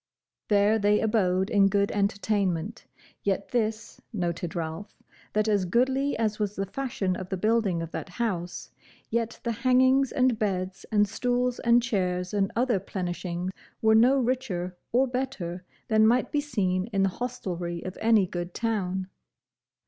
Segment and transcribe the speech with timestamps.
[0.47, 2.87] There they abode in good entertainment;
[3.21, 7.91] yet this noted Ralph, that as goodly as was the fashion of the building of
[7.91, 8.71] that house,
[9.11, 14.75] yet the hangings and beds, and stools, and chairs, and other plenishing were no richer
[14.91, 19.07] or better than might be seen in the hostelry of any good town.